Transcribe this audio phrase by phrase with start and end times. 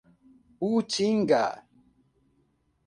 [0.69, 1.41] Utinga